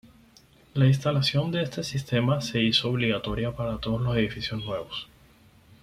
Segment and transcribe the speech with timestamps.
[0.73, 5.07] La instalación de este sistema se hizo obligatoria para todos los edificios nuevos.